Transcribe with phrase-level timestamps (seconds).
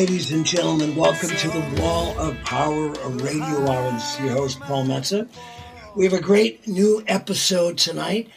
[0.00, 0.96] ladies and gentlemen.
[0.96, 3.92] Welcome to the Wall of Power, radio hour.
[3.92, 5.28] This is your host, Paul Metsa.
[5.94, 8.30] We have a great new episode tonight.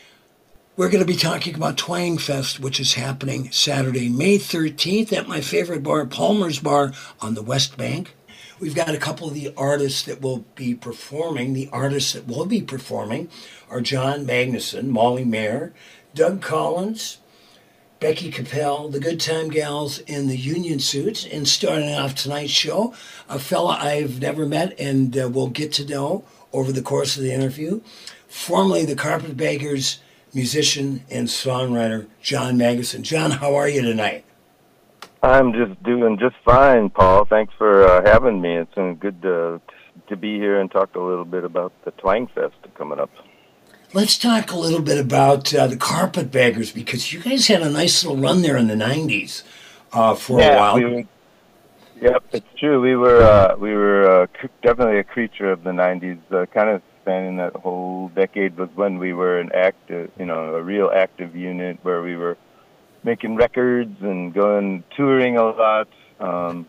[0.76, 5.30] We're going to be talking about Twang Fest, which is happening Saturday, May 13th at
[5.30, 8.14] my favorite bar, Palmer's Bar on the West Bank.
[8.60, 11.54] We've got a couple of the artists that will be performing.
[11.54, 13.30] The artists that will be performing
[13.70, 15.72] are John Magnuson, Molly Maher,
[16.14, 17.20] Doug Collins,
[18.04, 22.94] Becky Kapell, the Good Time Gals in the Union Suits, and starting off tonight's show,
[23.30, 27.24] a fella I've never met and uh, will get to know over the course of
[27.24, 27.80] the interview,
[28.28, 30.00] formerly the Carpetbaggers
[30.34, 33.04] musician and songwriter John Magnuson.
[33.04, 34.26] John, how are you tonight?
[35.22, 37.24] I'm just doing just fine, Paul.
[37.24, 38.58] Thanks for uh, having me.
[38.58, 39.62] It's been good to,
[40.10, 43.12] to be here and talk a little bit about the Twang Fest coming up.
[43.96, 48.04] Let's talk a little bit about uh, the Carpetbaggers because you guys had a nice
[48.04, 49.44] little run there in the '90s
[49.92, 50.76] uh, for yeah, a while.
[50.76, 51.04] We were,
[52.02, 52.82] yep, it's true.
[52.82, 54.28] We were uh, we were uh,
[54.64, 56.18] definitely a creature of the '90s.
[56.32, 60.56] Uh, kind of spanning that whole decade was when we were an active, you know,
[60.56, 62.36] a real active unit where we were
[63.04, 65.88] making records and going touring a lot,
[66.20, 66.66] um,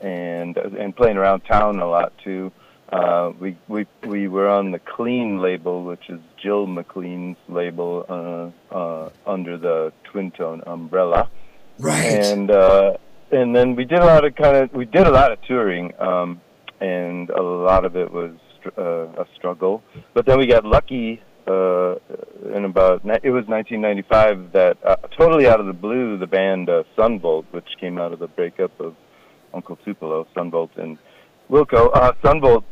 [0.00, 2.52] and and playing around town a lot too.
[2.92, 8.74] Uh, we we we were on the Clean label, which is Jill McLean's label uh,
[8.74, 11.30] uh, under the Twin Tone umbrella.
[11.78, 12.04] Right.
[12.04, 12.96] And uh,
[13.30, 15.92] and then we did a lot of kind of we did a lot of touring,
[16.00, 16.40] um,
[16.80, 18.32] and a lot of it was
[18.76, 19.82] uh, a struggle.
[20.12, 21.94] But then we got lucky uh,
[22.54, 26.82] in about it was 1995 that uh, totally out of the blue the band uh,
[26.96, 28.96] Son Volt, which came out of the breakup of
[29.54, 30.98] Uncle Tupelo, Son Volt and
[31.48, 31.90] Wilco.
[31.94, 32.64] Uh, Son Volt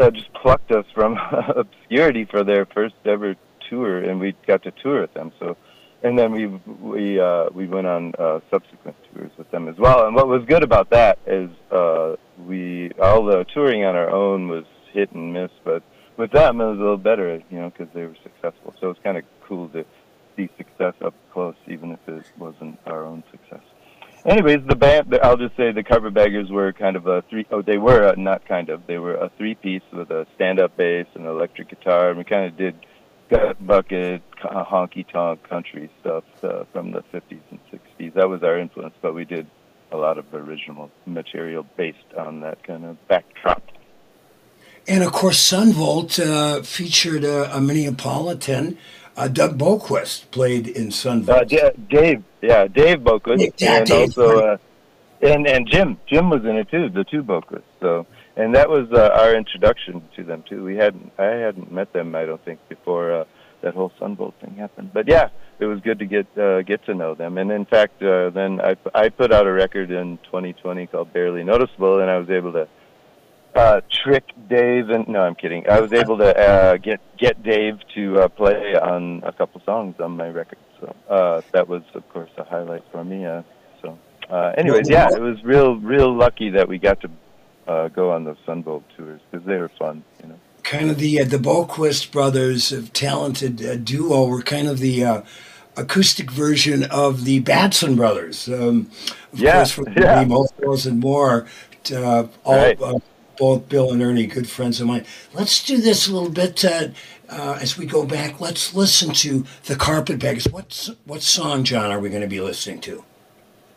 [0.00, 1.18] uh, just plucked us from
[1.56, 3.36] obscurity for their first ever
[3.68, 5.32] tour, and we got to tour with them.
[5.38, 5.56] So,
[6.02, 10.06] and then we we uh, we went on uh, subsequent tours with them as well.
[10.06, 14.64] And what was good about that is uh, we the touring on our own was
[14.92, 15.82] hit and miss, but
[16.16, 18.74] with them it was a little better, you know, because they were successful.
[18.80, 19.84] So it's kind of cool to
[20.36, 23.43] see success up close, even if it wasn't our own success.
[24.26, 27.76] Anyways, the band, I'll just say the Carpetbaggers were kind of a three, oh, they
[27.76, 31.06] were, a, not kind of, they were a three piece with a stand up bass
[31.14, 32.08] and electric guitar.
[32.08, 32.74] And we kind of did
[33.28, 38.14] gut bucket, honky tonk country stuff uh, from the 50s and 60s.
[38.14, 39.46] That was our influence, but we did
[39.92, 43.62] a lot of original material based on that kind of backdrop.
[44.86, 48.76] And of course, Son Volt uh, featured a, a Minneapolitan.
[49.16, 51.38] Uh, Doug Boquist played in Son Volt.
[51.38, 54.48] Uh, D- Dave, yeah, Dave Boquist, Yeah, and Dave, also right.
[54.54, 54.56] uh,
[55.26, 57.62] and and Jim, Jim was in it too, the two Boquists.
[57.80, 60.64] So, and that was uh, our introduction to them too.
[60.64, 63.24] We hadn't, I hadn't met them, I don't think, before uh,
[63.62, 64.90] that whole Son Volt thing happened.
[64.92, 65.28] But yeah,
[65.60, 67.38] it was good to get uh, get to know them.
[67.38, 71.44] And in fact, uh, then I I put out a record in 2020 called Barely
[71.44, 72.66] Noticeable, and I was able to
[73.54, 75.68] uh, trick Dave and no, I'm kidding.
[75.68, 79.96] I was able to uh, get get Dave to uh, play on a couple songs
[80.00, 80.58] on my record.
[80.80, 83.24] So uh, that was, of course, a highlight for me.
[83.24, 83.42] Uh,
[83.80, 83.98] so,
[84.28, 87.10] uh, anyways, yeah, it was real real lucky that we got to
[87.68, 90.02] uh, go on those Son Volt tours because they were fun.
[90.22, 90.38] You know.
[90.62, 95.04] kind of the uh, the Boquist brothers, a talented uh, duo, were kind of the
[95.04, 95.22] uh,
[95.76, 98.48] acoustic version of the Batson brothers.
[98.48, 98.90] Um,
[99.32, 100.24] of Yeah, course, from yeah.
[100.24, 101.46] both and More,
[101.92, 102.80] uh, all Right.
[102.80, 102.98] uh,
[103.36, 105.04] both Bill and Ernie, good friends of mine.
[105.32, 106.88] Let's do this a little bit uh,
[107.28, 108.40] uh, as we go back.
[108.40, 110.48] Let's listen to the Carpetbaggers.
[110.52, 113.04] What s- what song, John, are we going to be listening to?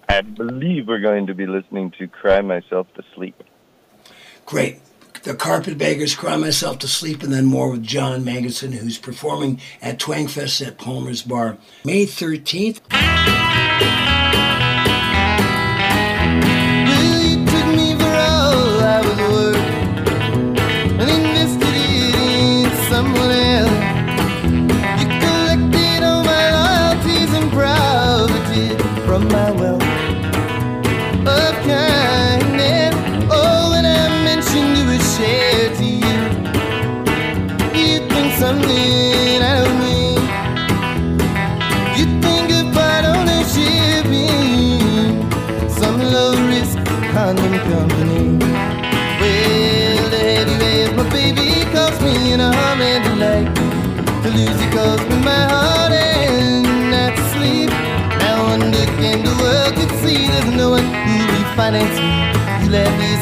[0.09, 3.41] I believe we're going to be listening to "Cry Myself to Sleep."
[4.45, 4.79] Great.
[5.23, 9.99] The Carpetbaggers, Cry Myself to Sleep, and then more with John Magnuson, who's performing at
[9.99, 12.79] Twangfest at Palmer's Bar May 13th.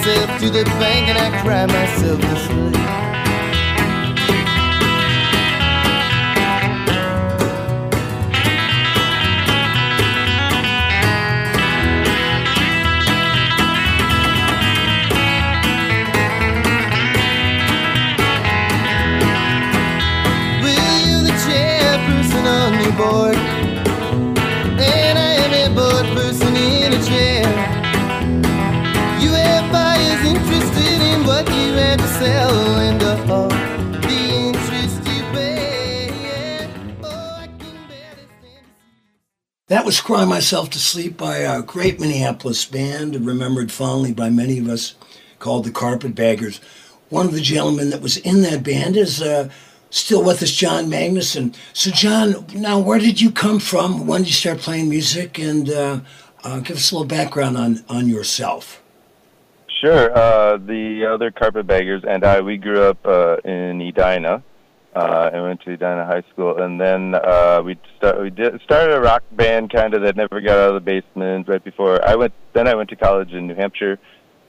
[0.06, 2.75] Yourself to the bank and I cry myself to sleep.
[40.06, 44.94] Cry Myself to Sleep by a great Minneapolis band, remembered fondly by many of us,
[45.40, 46.62] called the Carpetbaggers.
[47.10, 49.50] One of the gentlemen that was in that band is uh,
[49.90, 51.56] still with us, John Magnuson.
[51.74, 54.06] So, John, now where did you come from?
[54.06, 55.40] When did you start playing music?
[55.40, 56.02] And uh,
[56.44, 58.84] uh, give us a little background on, on yourself.
[59.82, 60.16] Sure.
[60.16, 64.44] Uh, the other carpetbaggers and I, we grew up uh, in Edina.
[64.96, 68.96] Uh, and went to Edina High School, and then uh, we start we did started
[68.96, 71.50] a rock band kind of that never got out of the basement.
[71.50, 74.00] Right before I went, then I went to college in New Hampshire.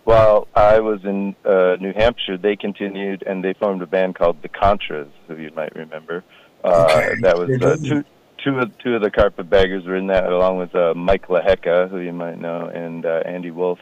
[0.04, 4.40] While I was in uh, New Hampshire, they continued and they formed a band called
[4.40, 6.22] the Contras, who you might remember.
[6.62, 7.14] Uh, Okay.
[7.22, 8.04] that was uh, two
[8.44, 11.98] two of two of the carpetbaggers were in that, along with uh, Mike Laheka, who
[11.98, 13.80] you might know, and uh, Andy Wolf.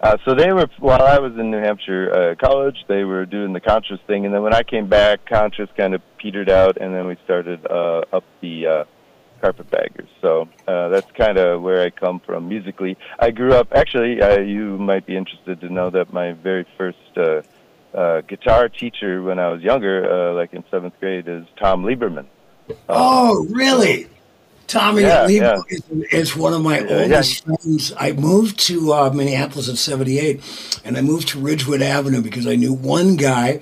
[0.00, 3.52] Uh, so they were while I was in New Hampshire uh, college, they were doing
[3.52, 6.94] the conscious thing, and then when I came back, conscious kind of petered out, and
[6.94, 8.84] then we started uh, up the uh,
[9.40, 10.08] Carpetbaggers.
[10.20, 12.96] So uh, that's kind of where I come from musically.
[13.18, 14.20] I grew up actually.
[14.20, 17.42] Uh, you might be interested to know that my very first uh,
[17.94, 22.26] uh, guitar teacher when I was younger, uh, like in seventh grade, is Tom Lieberman.
[22.88, 24.08] Oh, really?
[24.66, 25.82] Tommy Yeah, Lebo is,
[26.12, 27.92] is one of my Yeah, oldest friends.
[27.98, 32.56] I moved to uh, Minneapolis in 78, and I moved to Ridgewood Avenue because I
[32.56, 33.60] knew one guy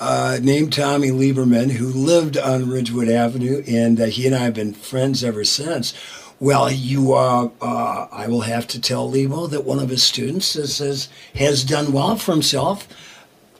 [0.00, 4.54] uh, named Tommy Lieberman who lived on Ridgewood Avenue, and uh, he and I have
[4.54, 5.94] been friends ever since.
[6.40, 10.54] Well, you, uh, uh, I will have to tell Lebo that one of his students
[10.54, 12.88] has, has, has done well for himself,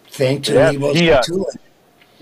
[0.09, 1.23] thanks to Yeah, Lebo's he, uh.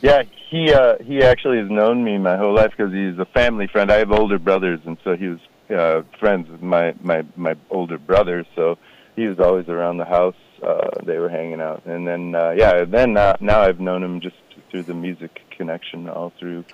[0.02, 3.66] Yeah, he uh, he actually has known me my whole life because he's a family
[3.66, 3.90] friend.
[3.90, 7.98] I have older brothers, and so he was uh, friends with my my my older
[7.98, 8.44] brother.
[8.56, 8.78] So
[9.16, 10.36] he was always around the house.
[10.62, 14.20] Uh, they were hanging out, and then uh, yeah, then uh, now I've known him
[14.20, 14.36] just
[14.70, 16.64] through the music connection all through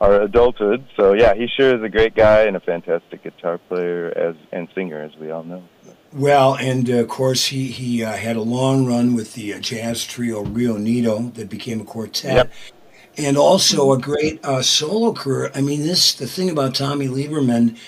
[0.00, 0.84] our adulthood.
[0.96, 4.68] So yeah, he sure is a great guy and a fantastic guitar player as and
[4.74, 5.62] singer, as we all know.
[6.12, 9.60] Well, and uh, of course, he he uh, had a long run with the uh,
[9.60, 12.52] jazz trio Rio Nido that became a quartet, Yep.
[13.16, 15.50] and also a great uh, solo career.
[15.54, 17.78] I mean, this the thing about Tommy Lieberman.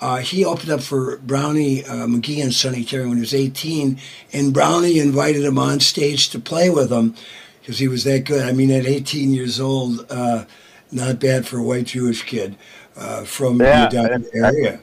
[0.00, 3.98] Uh, he opened up for Brownie uh, McGee and Sonny Terry when he was 18,
[4.32, 7.14] and Brownie invited him on stage to play with him
[7.60, 8.46] because he was that good.
[8.46, 10.44] I mean, at 18 years old, uh,
[10.92, 12.56] not bad for a white Jewish kid
[12.96, 14.80] uh, from Yeah, the area.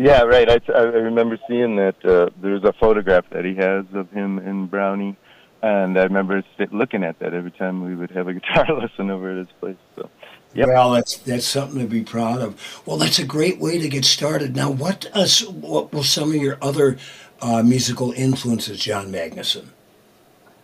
[0.00, 0.48] Yeah, right.
[0.48, 4.70] I, I remember seeing that uh, there's a photograph that he has of him and
[4.70, 5.14] Brownie,
[5.62, 6.42] and I remember
[6.72, 9.76] looking at that every time we would have a guitar lesson over at his place.
[9.96, 10.08] So,
[10.54, 10.68] Yep.
[10.68, 12.82] Well, that's that's something to be proud of.
[12.86, 14.56] Well, that's a great way to get started.
[14.56, 16.96] Now, what uh, what were some of your other
[17.42, 19.68] uh, musical influences, John Magnuson?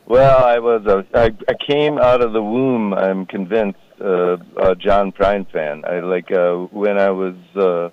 [0.06, 2.94] well, I was a, I, I came out of the womb.
[2.94, 5.84] I'm convinced uh, a John Prine fan.
[5.86, 7.90] I like uh, when I was uh,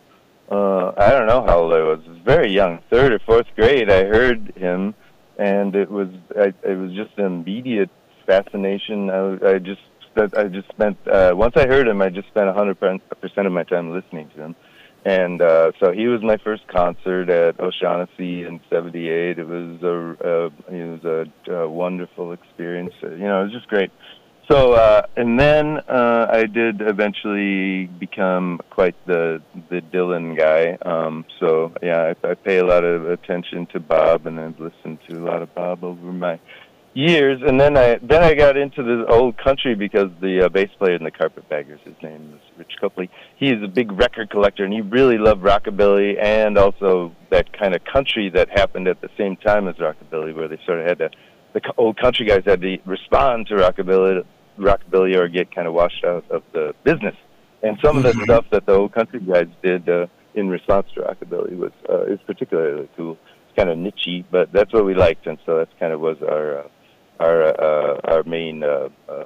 [0.54, 2.00] uh, I don't know how old I was.
[2.06, 3.90] I was very young, third or fourth grade.
[3.90, 4.94] I heard him,
[5.38, 7.90] and it was I, it was just an immediate
[8.28, 9.10] fascination.
[9.10, 9.82] I, I just
[10.16, 13.52] I just spent uh, once I heard him, I just spent a hundred percent of
[13.52, 14.56] my time listening to him.
[15.06, 19.40] And uh, so he was my first concert at O'Shaughnessy in '78.
[19.40, 22.94] It was a, a it was a, a wonderful experience.
[23.02, 23.92] You know, it was just great.
[24.54, 29.42] So uh, and then uh, I did eventually become quite the
[29.72, 30.78] the Dylan guy.
[30.88, 35.00] Um, so yeah, I, I pay a lot of attention to Bob, and I've listened
[35.10, 36.40] to a lot of Bob over my
[36.94, 37.42] years.
[37.42, 40.98] And then I then I got into the old country because the uh, bass player
[40.98, 43.10] in the Carpetbaggers, his name was Rich Copley.
[43.38, 47.84] He's a big record collector, and he really loved rockabilly and also that kind of
[47.86, 51.10] country that happened at the same time as rockabilly, where they sort of had to
[51.54, 54.24] the old country guys had to respond to rockabilly,
[54.58, 57.16] rockabilly, or get kind of washed out of the business.
[57.62, 58.24] And some of the Mhm.
[58.26, 62.20] stuff that the old country guys did uh, in response to rockabilly was uh, is
[62.26, 63.18] particularly cool.
[63.48, 66.18] It's kind of nichey, but that's what we liked, and so that's kind of was
[66.22, 66.68] our uh,
[67.20, 69.26] our uh, our main uh, um,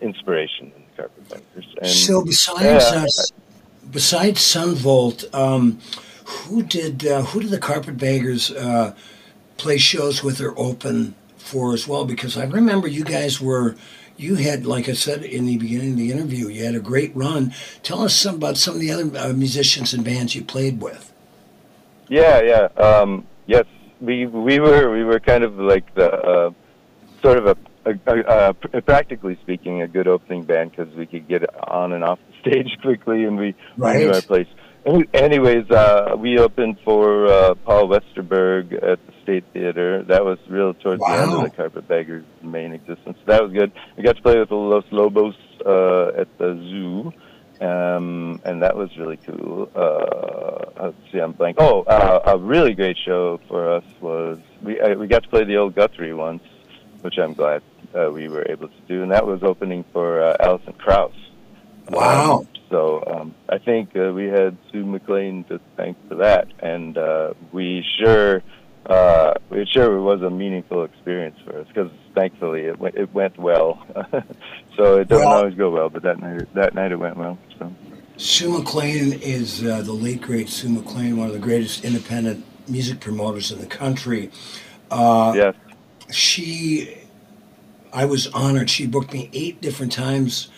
[0.00, 1.66] inspiration in the Carpetbaggers.
[1.80, 3.32] And so, besides uh, s-
[3.90, 5.78] besides Son Volt, um,
[6.24, 8.94] who did uh, who did the Carpetbaggers uh,
[9.56, 12.04] play shows with or open for as well?
[12.04, 13.76] Because I remember you guys were.
[14.18, 17.14] You had, like I said in the beginning of the interview, you had a great
[17.14, 17.54] run.
[17.82, 21.12] Tell us some about some of the other uh, musicians and bands you played with.
[22.08, 22.82] Yeah, yeah.
[22.82, 23.64] Um, yes,
[24.00, 26.50] we we were we were kind of like the uh,
[27.22, 31.06] sort of a a, a, a, a, practically speaking, a good opening band because we
[31.06, 33.98] could get on and off the stage quickly, and we, right.
[33.98, 34.48] knew our place.
[34.86, 40.02] Anyways, uh, we opened for uh, Paul Westerberg at the State Theater.
[40.04, 41.08] That was real towards wow.
[41.08, 43.18] the end of the Carpetbaggers' main existence.
[43.26, 43.72] That was good.
[43.96, 45.34] We got to play with the Los Lobos
[45.66, 47.12] uh, at the zoo,
[47.64, 49.68] um, and that was really cool.
[49.74, 51.56] Uh, let's see, I'm blank.
[51.60, 55.44] Oh, uh, a really great show for us was we uh, we got to play
[55.44, 56.42] the old Guthrie once,
[57.02, 57.62] which I'm glad
[57.94, 61.12] uh, we were able to do, and that was opening for uh, Alison Krauss.
[61.90, 62.40] Wow.
[62.40, 66.98] Um, so um, I think uh, we had Sue McLean to thank for that, and
[66.98, 68.42] uh, we sure
[68.86, 73.38] uh, we sure was a meaningful experience for us because thankfully it went, it went
[73.38, 73.86] well.
[74.76, 77.38] so it doesn't well, always go well, but that night that night it went well.
[77.58, 77.72] So.
[78.18, 83.00] Sue McLean is uh, the late great Sue McLean, one of the greatest independent music
[83.00, 84.30] promoters in the country.
[84.90, 85.54] Uh, yes.
[86.10, 86.96] She,
[87.92, 88.70] I was honored.
[88.70, 90.48] She booked me eight different times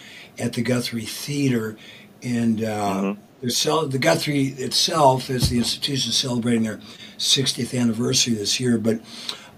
[0.40, 1.76] at the Guthrie Theater,
[2.22, 3.88] and uh, mm-hmm.
[3.90, 6.80] the Guthrie itself is the institution celebrating their
[7.18, 8.78] 60th anniversary this year.
[8.78, 9.00] But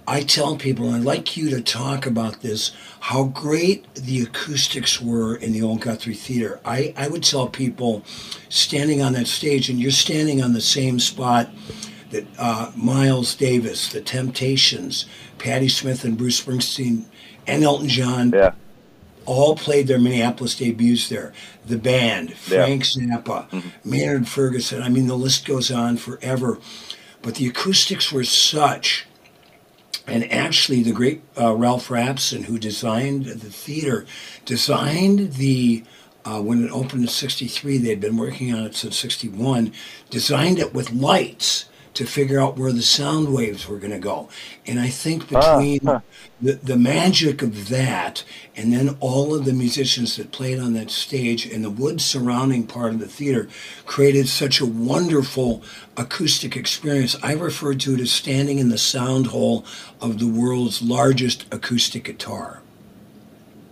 [0.06, 5.00] I tell people, and I'd like you to talk about this, how great the acoustics
[5.00, 6.60] were in the old Guthrie Theater.
[6.64, 8.02] I, I would tell people
[8.48, 11.50] standing on that stage, and you're standing on the same spot
[12.10, 15.06] that uh, Miles Davis, The Temptations,
[15.38, 17.04] Patti Smith, and Bruce Springsteen,
[17.46, 18.54] and Elton John yeah
[19.26, 21.32] all played their Minneapolis debuts there.
[21.66, 23.18] The band, Frank yeah.
[23.18, 23.90] Zappa, mm-hmm.
[23.90, 24.82] Maynard Ferguson.
[24.82, 26.58] I mean, the list goes on forever.
[27.22, 29.06] But the acoustics were such.
[30.06, 34.04] And actually, the great uh, Ralph Rapson, who designed the theater,
[34.44, 35.84] designed the
[36.24, 37.78] uh, when it opened in '63.
[37.78, 39.72] They'd been working on it since '61.
[40.10, 44.28] Designed it with lights to figure out where the sound waves were going to go.
[44.66, 46.00] And I think ah, between huh.
[46.40, 48.24] the, the magic of that
[48.56, 52.66] and then all of the musicians that played on that stage and the wood surrounding
[52.66, 53.48] part of the theater
[53.84, 55.62] created such a wonderful
[55.96, 57.16] acoustic experience.
[57.22, 59.64] I refer to it as standing in the sound hole
[60.00, 62.62] of the world's largest acoustic guitar.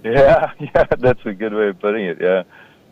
[0.05, 2.19] Yeah, yeah, that's a good way of putting it.
[2.21, 2.43] Yeah,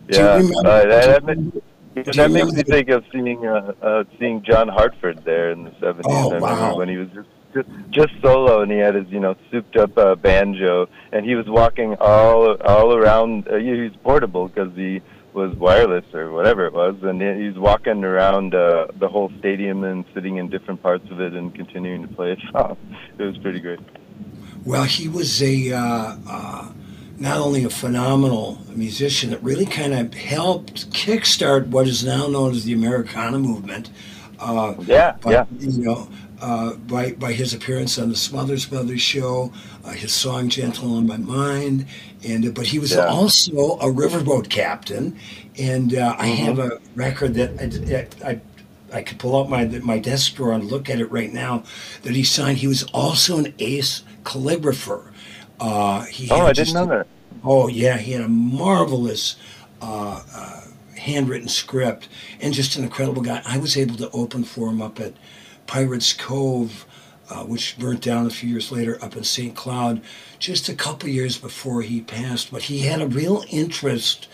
[0.08, 0.36] Do you yeah.
[0.36, 1.62] remember- Uh, that, that,
[2.02, 5.24] do you- ma- do that makes me think of seeing uh, uh, seeing John Hartford
[5.24, 6.06] there in the seventies.
[6.08, 6.76] Oh, I remember wow.
[6.76, 9.96] when he was just, just just solo and he had his you know souped up
[9.98, 13.48] uh, banjo and he was walking all all around.
[13.48, 15.00] Uh, he was portable because he
[15.34, 19.84] was wireless or whatever it was, and he- he's walking around uh, the whole stadium
[19.84, 22.76] and sitting in different parts of it and continuing to play it off.
[23.18, 23.78] It was pretty great.
[24.64, 26.72] Well, he was a uh, uh,
[27.18, 32.52] not only a phenomenal musician that really kind of helped kickstart what is now known
[32.52, 33.90] as the Americana movement.
[34.38, 35.44] Uh, Yeah, by, yeah.
[35.58, 36.08] You know,
[36.40, 39.52] uh, by by his appearance on the Smothers Brothers show,
[39.84, 41.86] uh, his song "Gentle on My Mind,"
[42.24, 43.06] and uh, but he was Yeah.
[43.06, 45.16] also a riverboat captain,
[45.58, 46.44] and uh, I Mm-hmm.
[46.44, 47.50] have a record that
[48.24, 48.28] I.
[48.30, 48.40] I
[48.90, 51.62] I could pull out my my desk drawer and look at it right now.
[52.04, 52.58] That he signed.
[52.58, 55.07] He was also an ace calligrapher.
[55.60, 57.06] Uh, he Oh, had I didn't know that.
[57.44, 59.36] Oh yeah, he had a marvelous
[59.80, 60.60] uh, uh,
[60.96, 62.08] handwritten script
[62.40, 63.42] and just an incredible guy.
[63.46, 65.14] I was able to open for him up at
[65.66, 66.84] Pirates Cove,
[67.30, 69.54] uh, which burnt down a few years later up in St.
[69.54, 70.00] Cloud,
[70.38, 72.50] just a couple years before he passed.
[72.50, 74.28] But he had a real interest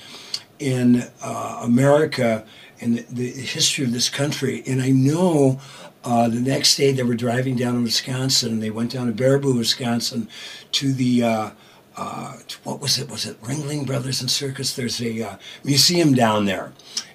[0.59, 2.47] in uh, America
[2.81, 4.62] and the, the history of this country.
[4.66, 5.61] And I know
[6.04, 9.12] uh, the next day they were driving down to Wisconsin and they went down to
[9.12, 10.28] Baraboo, Wisconsin
[10.73, 11.50] to the, uh,
[11.96, 13.11] uh, what was it?
[13.11, 14.75] Was it Ringling Brothers and Circus?
[14.75, 16.73] There's a uh, museum down there.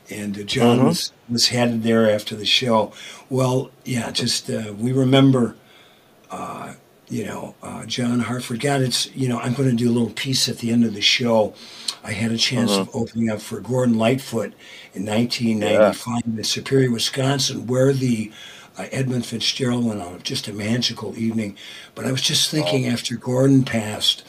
[0.09, 0.85] And uh, John Mhm.
[0.85, 2.91] was, was headed there after the show.
[3.29, 5.55] Well, yeah, just uh, we remember
[6.31, 6.73] uh,
[7.09, 8.59] you know, uh, John Hartford.
[8.59, 10.93] God, it's, you know, I'm going to do a little piece at the end of
[10.93, 11.55] the show.
[12.03, 14.53] I had a chance of opening up for Gordon Lightfoot
[14.93, 18.31] in 1995 in Superior, Wisconsin, where the
[18.91, 21.57] Edmund Fitzgerald went on just a magical evening.
[21.95, 24.25] But I was just thinking after Gordon passed,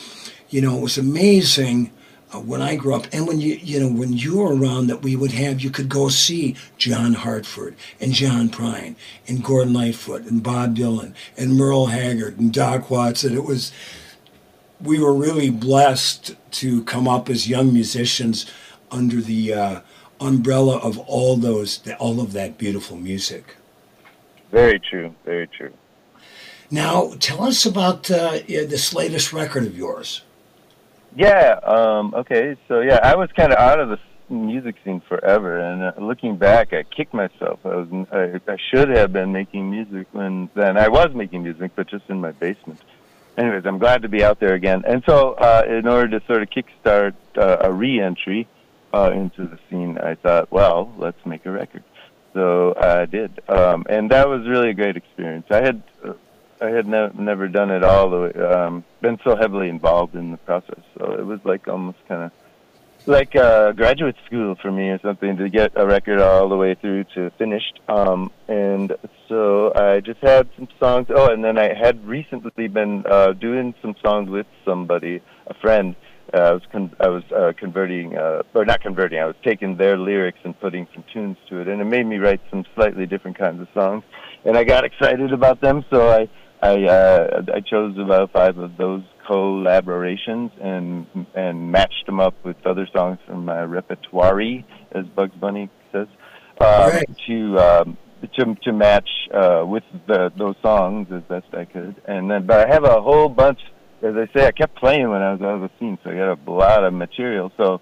[0.49, 1.92] you know, it was amazing
[2.33, 5.02] uh, when I grew up, and when you you know when you were around, that
[5.02, 8.95] we would have you could go see John Hartford and John Prine
[9.26, 13.37] and Gordon Lightfoot and Bob Dylan and Merle Haggard and Doc Watson.
[13.37, 13.73] It was
[14.80, 18.47] we were really blessed to come up as young musicians
[18.90, 19.80] under the uh,
[20.21, 23.57] umbrella of all those all of that beautiful music.
[24.50, 25.14] Very true.
[25.25, 25.73] Very true.
[26.71, 30.23] Now, tell us about uh, this latest record of yours.
[31.16, 31.59] Yeah.
[31.64, 32.57] Um, okay.
[32.69, 36.37] So yeah, I was kind of out of the music scene forever, and uh, looking
[36.37, 37.59] back, I kicked myself.
[37.64, 40.76] I was I, I should have been making music when then.
[40.76, 42.80] I was making music, but just in my basement.
[43.37, 44.85] anyways, I'm glad to be out there again.
[44.87, 48.47] And so, uh, in order to sort of kickstart uh, a re-entry
[48.95, 51.83] uh, into the scene, I thought, well, let's make a record.
[52.33, 55.47] So I did, um, and that was really a great experience.
[55.51, 56.13] I had uh,
[56.61, 60.31] I had ne- never done it all the way, um, been so heavily involved in
[60.31, 62.33] the process, so it was like almost kind of
[63.07, 66.75] like uh, graduate school for me or something to get a record all the way
[66.75, 67.81] through to finished.
[67.89, 68.95] Um, and
[69.29, 71.07] so I just had some songs.
[71.11, 75.97] Oh, and then I had recently been uh, doing some songs with somebody, a friend.
[76.33, 79.19] Uh, I was con- I was uh, converting, uh, or not converting.
[79.19, 82.19] I was taking their lyrics and putting some tunes to it, and it made me
[82.19, 84.05] write some slightly different kinds of songs.
[84.45, 86.29] And I got excited about them, so I
[86.63, 92.57] I uh, I chose about five of those collaborations and and matched them up with
[92.67, 94.41] other songs from my repertoire,
[94.93, 96.09] as Bugs Bunny says,
[96.61, 97.19] uh, right.
[97.27, 97.99] to um,
[98.35, 101.97] to to match uh, with the, those songs as best I could.
[102.07, 103.61] And then, but I have a whole bunch.
[104.02, 106.14] As I say, I kept playing when I was out of the scene, so I
[106.14, 107.52] got a lot of material.
[107.57, 107.80] So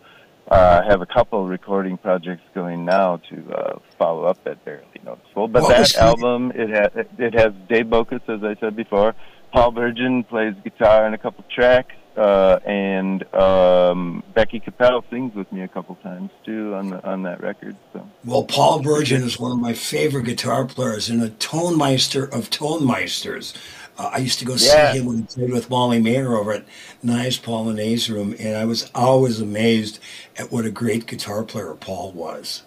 [0.51, 4.87] uh, I have a couple recording projects going now to uh, follow up that barely
[5.05, 5.49] noticeable.
[5.49, 9.15] But what that album, it has it has Dave Boquist, as I said before.
[9.53, 15.51] Paul Bergen plays guitar in a couple tracks, uh, and um, Becky Kapell sings with
[15.53, 17.77] me a couple times too on the, on that record.
[17.93, 18.07] So.
[18.25, 23.55] Well, Paul Bergen is one of my favorite guitar players and a tonmeister of tonemeisters.
[23.99, 24.93] Uh, I used to go yeah.
[24.93, 26.65] see him when he played with Molly Maher over at
[27.03, 29.99] Nye's Polonaise Room, and I was always amazed
[30.39, 32.63] at what a great guitar player Paul was.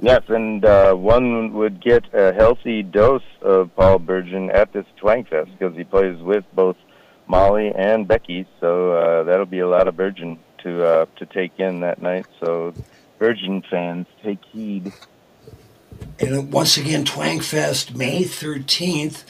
[0.00, 5.24] Yes, and uh, one would get a healthy dose of Paul Bergen at this Twang
[5.24, 6.76] Fest because he plays with both
[7.28, 11.52] Molly and Becky, so uh, that'll be a lot of Bergen to uh, to take
[11.58, 12.26] in that night.
[12.40, 12.74] So,
[13.20, 14.92] Bergen fans, take heed.
[16.18, 19.24] And once again, Twang Fest, May thirteenth.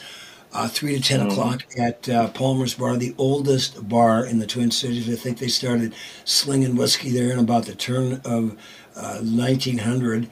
[0.53, 1.29] Uh, 3 to 10 mm-hmm.
[1.31, 5.09] o'clock at uh, Palmer's Bar, the oldest bar in the Twin Cities.
[5.09, 8.55] I think they started slinging whiskey there in about the turn of
[8.95, 10.27] 1900 uh,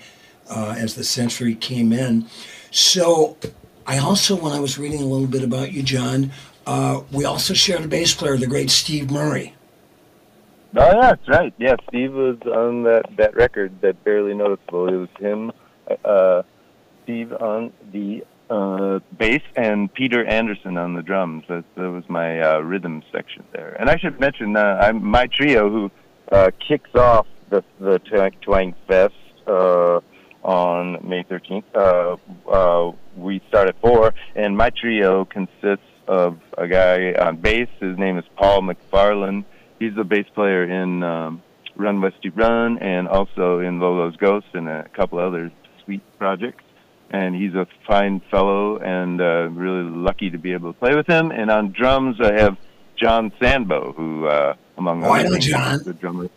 [0.51, 2.27] uh, as the century came in.
[2.69, 3.37] So
[3.87, 6.31] I also, when I was reading a little bit about you, John,
[6.67, 9.55] uh, we also shared a bass player, the great Steve Murray.
[10.75, 11.53] Oh, yeah, that's right.
[11.57, 14.87] Yeah, Steve was on that, that record that barely noticeable.
[14.87, 15.51] It was him,
[16.05, 16.43] uh,
[17.03, 21.45] Steve on the uh, bass, and Peter Anderson on the drums.
[21.47, 23.75] That, that was my uh, rhythm section there.
[23.79, 25.91] And I should mention uh, I'm my trio who
[26.31, 27.99] uh, kicks off the the
[28.41, 29.15] Twang Fest.
[29.47, 30.01] Uh,
[30.43, 31.63] on May 13th.
[31.75, 32.17] Uh,
[32.49, 37.67] uh, we start at 4, and my trio consists of a guy on bass.
[37.79, 39.45] His name is Paul McFarland.
[39.79, 41.43] He's the bass player in um,
[41.75, 45.51] Run Westy Run and also in Lolo's Ghost and a couple other
[45.83, 46.63] sweet projects.
[47.11, 51.07] And he's a fine fellow and uh, really lucky to be able to play with
[51.07, 51.31] him.
[51.31, 52.57] And on drums, I have
[52.95, 55.79] John Sandbo, who, uh, among oh, other things, John.
[55.83, 56.29] the drummer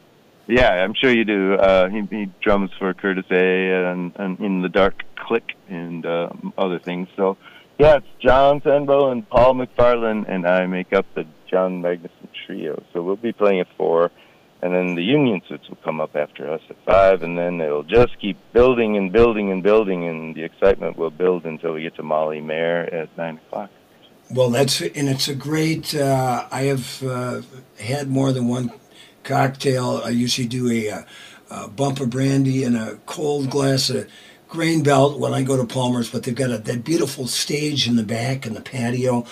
[0.46, 1.54] yeah, I'm sure you do.
[1.54, 6.30] Uh, he, he drums for Curtis A and, and in the Dark Click and uh,
[6.58, 7.08] other things.
[7.16, 7.36] So,
[7.78, 12.82] yeah, it's John Sandbo and Paul McFarland, and I make up the John Magnuson Trio.
[12.92, 14.10] So we'll be playing at four,
[14.64, 17.82] and then the Union Suits will come up after us at five, and then it'll
[17.82, 21.94] just keep building and building and building, and the excitement will build until we get
[21.96, 23.68] to Molly Maher at nine o'clock.
[24.30, 25.94] Well, that's and it's a great.
[25.94, 27.42] Uh, I have uh,
[27.78, 28.72] had more than one
[29.22, 30.00] cocktail.
[30.02, 31.06] I usually do a, a,
[31.50, 34.08] a bump of brandy and a cold glass of
[34.48, 37.96] grain belt when I go to Palmer's, but they've got a, that beautiful stage in
[37.96, 39.26] the back and the patio.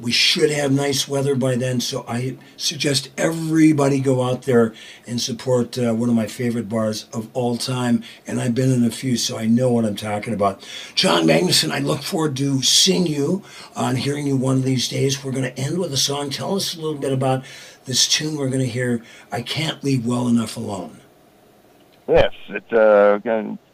[0.00, 4.74] We should have nice weather by then, so I suggest everybody go out there
[5.06, 8.02] and support uh, one of my favorite bars of all time.
[8.26, 10.68] And I've been in a few, so I know what I'm talking about.
[10.94, 13.42] John Magnuson, I look forward to seeing you
[13.74, 15.24] and hearing you one of these days.
[15.24, 16.28] We're going to end with a song.
[16.30, 17.44] Tell us a little bit about
[17.86, 21.00] this tune we're going to hear, I Can't Leave Well Enough Alone.
[22.08, 23.18] Yes, it's uh,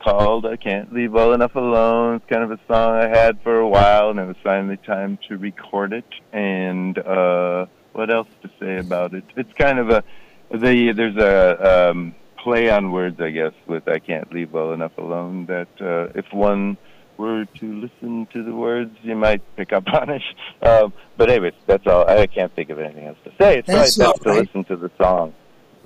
[0.02, 2.16] called I Can't Leave Well Enough Alone.
[2.16, 5.18] It's kind of a song I had for a while, and it was finally time
[5.28, 6.06] to record it.
[6.32, 9.24] And uh, what else to say about it?
[9.36, 10.02] It's kind of a,
[10.50, 14.96] the, there's a um, play on words, I guess, with I Can't Leave Well Enough
[14.96, 16.78] Alone that uh, if one
[17.18, 20.22] were to listen to the words, you might pick up on it.
[20.62, 22.08] Um, but anyways, that's all.
[22.08, 23.58] I can't think of anything else to say.
[23.58, 24.34] It's that's probably best right.
[24.34, 25.34] to listen to the song.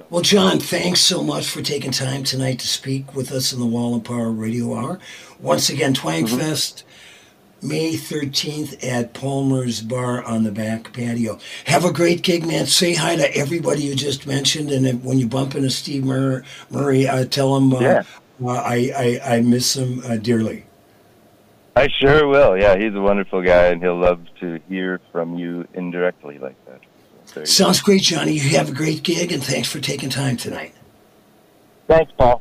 [0.08, 3.66] Well, John, thanks so much for taking time tonight to speak with us in the
[3.66, 5.00] Wall of Power Radio Hour.
[5.40, 7.68] Once again, Twangfest, mm-hmm.
[7.68, 11.40] May 13th at Palmer's Bar on the back patio.
[11.64, 12.66] Have a great gig, man.
[12.66, 14.70] Say hi to everybody you just mentioned.
[14.70, 18.02] And when you bump into Steve Murray, uh, tell him uh, yeah.
[18.44, 20.66] uh, I, I, I miss him uh, dearly.
[21.74, 22.56] I sure will.
[22.56, 26.80] Yeah, he's a wonderful guy, and he'll love to hear from you indirectly like that.
[27.26, 28.32] So Sounds great, Johnny.
[28.32, 30.72] You have a great gig, and thanks for taking time tonight.
[31.88, 32.40] Thanks, Paul.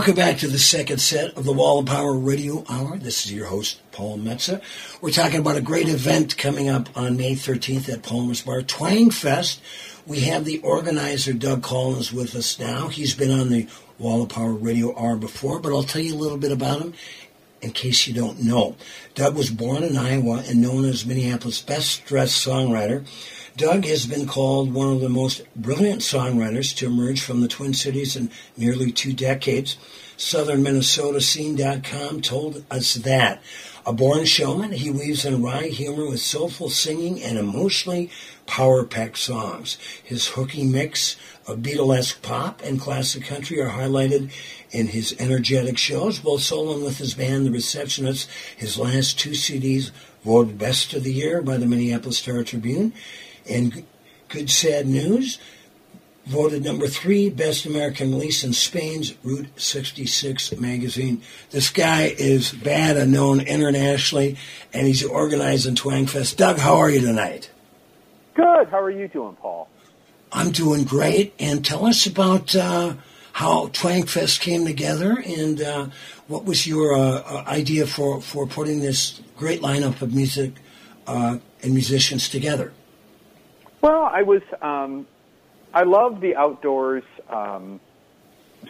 [0.00, 2.96] Welcome back to the second set of the Wall of Power Radio Hour.
[2.96, 4.62] This is your host, Paul Metsa.
[5.02, 9.10] We're talking about a great event coming up on May 13th at Palmer's Bar, Twang
[9.10, 9.60] Fest.
[10.06, 12.88] We have the organizer, Doug Collins, with us now.
[12.88, 16.16] He's been on the Wall of Power Radio Hour before, but I'll tell you a
[16.16, 16.94] little bit about him
[17.60, 18.76] in case you don't know.
[19.14, 23.04] Doug was born in Iowa and known as Minneapolis' best dressed songwriter.
[23.60, 27.74] Doug has been called one of the most brilliant songwriters to emerge from the Twin
[27.74, 29.76] Cities in nearly two decades.
[30.16, 31.20] Southern Minnesota
[32.22, 33.42] told us that.
[33.84, 38.10] A born showman, he weaves in wry humor with soulful singing and emotionally
[38.46, 39.76] power-packed songs.
[40.02, 44.32] His hooky mix of Beatlesque pop and classic country are highlighted
[44.70, 48.26] in his energetic shows, both solo and with his band, The Receptionists.
[48.56, 49.90] His last two CDs
[50.24, 52.94] voted Best of the Year by the Minneapolis Star Tribune.
[53.48, 53.84] And
[54.28, 55.38] Good Sad News
[56.26, 61.22] voted number three best American release in Spain's Route 66 magazine.
[61.50, 64.36] This guy is bad and known internationally,
[64.72, 66.38] and he's organizing Twang Fest.
[66.38, 67.50] Doug, how are you tonight?
[68.34, 68.68] Good.
[68.68, 69.68] How are you doing, Paul?
[70.32, 71.34] I'm doing great.
[71.40, 72.94] And tell us about uh,
[73.32, 75.86] how Twang Fest came together and uh,
[76.28, 80.52] what was your uh, uh, idea for, for putting this great lineup of music
[81.06, 82.72] uh, and musicians together.
[83.80, 84.42] Well, I was.
[84.60, 85.06] Um,
[85.72, 87.80] I love the outdoors um,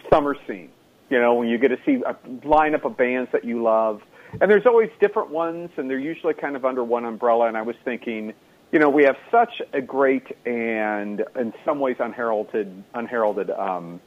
[0.09, 0.69] summer scene.
[1.09, 2.13] You know, when you get to see a
[2.45, 4.01] lineup of bands that you love,
[4.39, 7.47] and there's always different ones, and they're usually kind of under one umbrella.
[7.47, 8.33] And I was thinking,
[8.71, 13.99] you know, we have such a great and in some ways unheralded, unheralded um,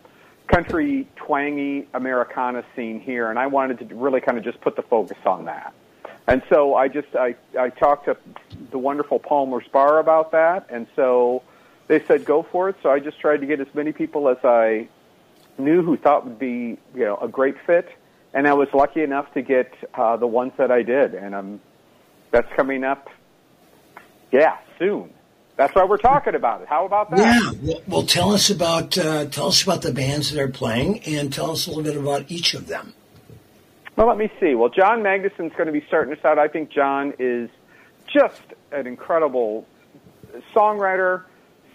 [0.46, 4.82] country twangy Americana scene here, and I wanted to really kind of just put the
[4.82, 5.74] focus on that.
[6.26, 8.16] And so I just I I talked to
[8.70, 11.42] the wonderful Palmer's Bar about that, and so
[11.86, 12.76] they said go for it.
[12.82, 14.88] So I just tried to get as many people as I
[15.58, 17.88] knew who thought would be you know a great fit,
[18.32, 21.60] and I was lucky enough to get uh, the ones that I did, and um
[22.30, 23.10] that's coming up.
[24.32, 25.10] Yeah, soon.
[25.56, 26.68] That's why we're talking about it.
[26.68, 27.18] How about that?
[27.18, 27.52] Yeah.
[27.62, 31.32] Well, well tell us about uh, tell us about the bands that are playing, and
[31.32, 32.94] tell us a little bit about each of them.
[33.96, 34.54] Well, let me see.
[34.54, 36.38] Well, John Magnuson's going to be starting us out.
[36.38, 37.48] I think John is
[38.12, 39.66] just an incredible
[40.54, 41.24] songwriter,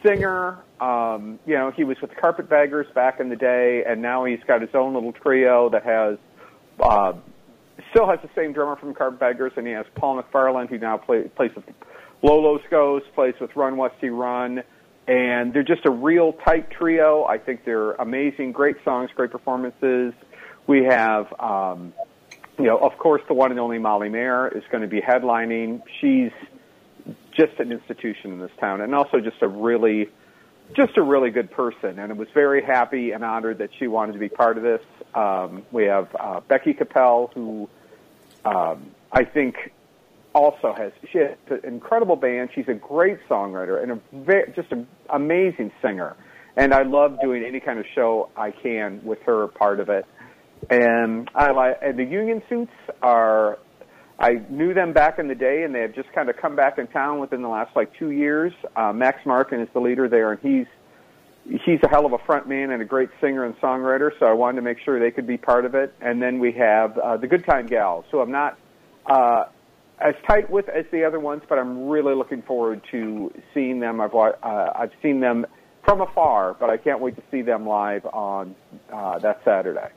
[0.05, 0.59] singer.
[0.81, 4.39] Um, you know, he was with the Carpetbaggers back in the day, and now he's
[4.47, 6.17] got his own little trio that has
[6.79, 7.13] uh,
[7.91, 11.23] still has the same drummer from Carpetbaggers, and he has Paul McFarland, who now play,
[11.23, 11.65] plays with
[12.21, 14.63] Lolo Scos, plays with Run Westy Run,
[15.07, 17.25] and they're just a real tight trio.
[17.25, 20.13] I think they're amazing, great songs, great performances.
[20.67, 21.93] We have, um,
[22.59, 25.81] you know, of course, the one and only Molly Maher is going to be headlining.
[26.01, 26.31] She's
[27.31, 30.09] just an institution in this town, and also just a really,
[30.75, 31.97] just a really good person.
[31.97, 34.81] And I was very happy and honored that she wanted to be part of this.
[35.15, 37.69] Um, we have uh, Becky Kapell, who
[38.43, 39.71] um, I think
[40.35, 42.49] also has she has an incredible band.
[42.53, 46.17] She's a great songwriter and a very, just an amazing singer.
[46.57, 50.05] And I love doing any kind of show I can with her part of it.
[50.69, 53.59] And I like and the Union Suits are.
[54.21, 56.77] I knew them back in the day, and they have just kind of come back
[56.77, 58.51] in town within the last like two years.
[58.75, 60.67] Uh, Max Markin is the leader there, and he's
[61.65, 64.11] he's a hell of a front man and a great singer and songwriter.
[64.19, 65.93] So I wanted to make sure they could be part of it.
[66.01, 68.05] And then we have uh, the Good Time Gals.
[68.11, 68.57] So I'm not
[69.05, 69.45] uh,
[69.99, 74.01] as tight with as the other ones, but I'm really looking forward to seeing them.
[74.01, 74.33] I've uh,
[74.75, 75.45] I've seen them
[75.83, 78.55] from afar, but I can't wait to see them live on
[78.91, 79.89] uh, that Saturday.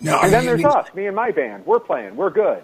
[0.00, 1.66] Now, And then you- there's us, me and my band.
[1.66, 2.16] We're playing.
[2.16, 2.62] We're good.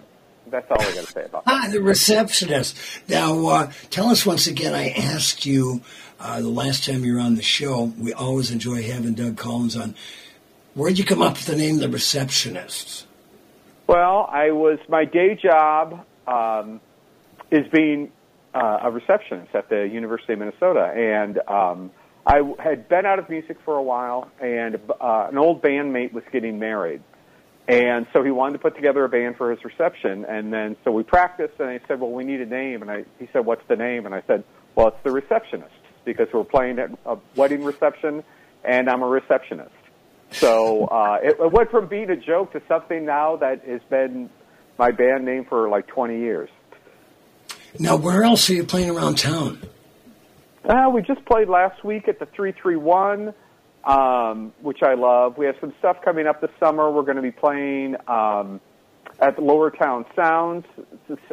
[0.50, 1.54] That's all I got to say about that.
[1.54, 2.76] Ah, the receptionist.
[3.08, 4.74] Now, uh, tell us once again.
[4.74, 5.80] I asked you
[6.20, 7.92] uh, the last time you were on the show.
[7.98, 9.94] We always enjoy having Doug Collins on.
[10.74, 13.04] Where'd you come up with the name the receptionists?
[13.86, 16.80] Well, I was my day job um,
[17.50, 18.10] is being
[18.54, 21.90] uh, a receptionist at the University of Minnesota, and um,
[22.26, 26.22] I had been out of music for a while, and uh, an old bandmate was
[26.32, 27.02] getting married,
[27.66, 30.92] and so he wanted to put together a band for his reception, and then so
[30.92, 33.66] we practiced, and I said, "Well, we need a name," and I he said, "What's
[33.66, 34.44] the name?" And I said,
[34.76, 38.22] "Well, it's the receptionist because we're playing at a wedding reception,
[38.62, 39.72] and I'm a receptionist."
[40.30, 44.30] So uh, it, it went from being a joke to something now that has been
[44.78, 46.48] my band name for like 20 years.
[47.78, 49.60] Now, where else are you playing around town?
[50.64, 53.34] Uh, we just played last week at the 331,
[53.84, 55.36] um, which I love.
[55.36, 56.88] We have some stuff coming up this summer.
[56.88, 58.60] We're going to be playing um,
[59.20, 60.64] at the Lower Town Sounds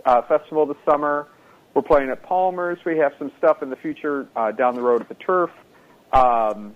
[0.04, 1.28] uh, festival this summer.
[1.76, 2.80] We're playing at Palmer's.
[2.84, 5.52] We have some stuff in the future uh, down the road at the Turf.
[6.12, 6.76] Um,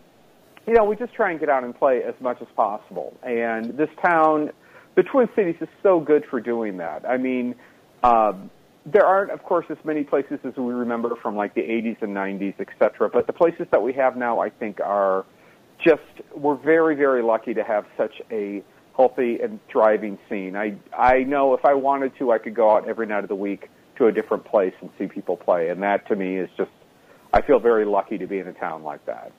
[0.68, 3.18] you know, we just try and get out and play as much as possible.
[3.24, 4.52] And this town,
[4.96, 7.04] the Twin Cities, is so good for doing that.
[7.10, 7.56] I mean,
[8.04, 8.52] um,
[8.86, 12.16] there aren't, of course, as many places as we remember from like the 80s and
[12.16, 13.10] 90s, et cetera.
[13.10, 15.26] But the places that we have now, I think, are
[15.84, 16.02] just
[16.36, 18.64] we're very, very lucky to have such a
[18.96, 20.56] healthy and thriving scene.
[20.56, 23.36] I I know if I wanted to, I could go out every night of the
[23.36, 26.72] week to a different place and see people play, and that to me is just.
[27.36, 29.32] I feel very lucky to be in a town like that.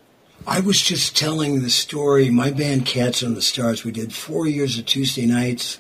[0.49, 2.29] I was just telling the story.
[2.29, 5.79] My band, Cats Under the Stars, we did four years of Tuesday nights,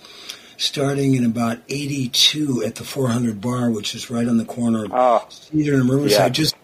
[0.56, 4.92] starting in about '82 at the 400 Bar, which is right on the corner of
[4.94, 6.28] Oh, Cedar and Riverside, yeah.
[6.28, 6.56] just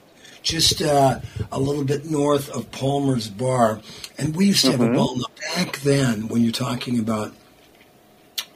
[0.43, 1.21] just uh,
[1.53, 3.81] a little bit north of Palmer's Bar.
[4.19, 5.17] And we used to have a ball.
[5.17, 5.25] Now,
[5.55, 7.33] back then, when you're talking about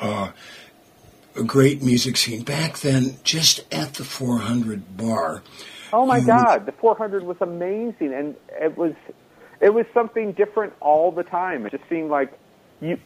[0.00, 0.30] uh,
[1.36, 5.42] a great music scene, back then, just at the 400 Bar.
[5.92, 8.94] Oh my God, the 400 was amazing, and it was
[9.60, 11.66] it was something different all the time.
[11.66, 12.32] It just seemed like
[12.80, 12.98] you,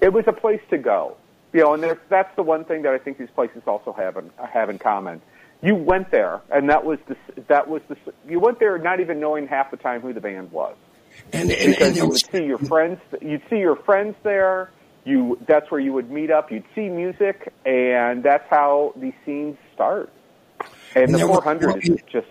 [0.00, 1.16] it was a place to go,
[1.52, 1.74] you know.
[1.74, 4.78] And that's the one thing that I think these places also have in, have in
[4.78, 5.20] common.
[5.62, 7.16] You went there, and that was the
[7.48, 7.96] that was the
[8.28, 10.74] you went there not even knowing half the time who the band was
[11.32, 13.00] And, and, and because there you would see your friends.
[13.20, 14.70] You'd see your friends there.
[15.04, 16.50] You that's where you would meet up.
[16.50, 20.10] You'd see music, and that's how these scenes start.
[20.94, 22.28] And, And the there were- 400 is just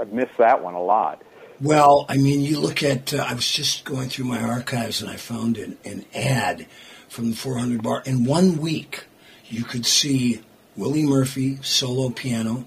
[0.00, 1.22] I miss that one a lot.
[1.60, 3.12] Well, I mean, you look at.
[3.12, 6.66] Uh, I was just going through my archives and I found an, an ad
[7.08, 8.02] from the 400 Bar.
[8.04, 9.06] In one week,
[9.48, 10.42] you could see
[10.76, 12.66] Willie Murphy solo piano,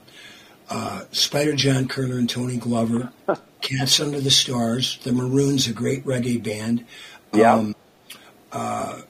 [0.70, 3.12] uh, Spider John Koerner and Tony Glover,
[3.62, 6.86] Cats Under the Stars, the Maroons, a great reggae band.
[7.34, 7.56] Yeah.
[7.56, 7.76] Um,
[8.52, 9.02] uh,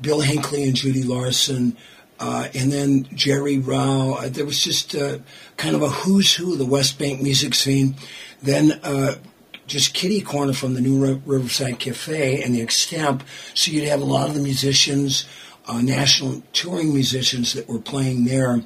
[0.00, 1.76] Bill Hinkley and Judy Larson,
[2.18, 4.14] uh, and then Jerry Rau.
[4.14, 5.18] Uh, there was just uh,
[5.56, 7.96] kind of a who's who of the West Bank music scene.
[8.42, 9.16] Then uh,
[9.66, 13.22] just kitty corner from the new Riverside Cafe and the Extemp.
[13.54, 15.24] So you'd have a lot of the musicians,
[15.66, 18.62] uh, national touring musicians that were playing there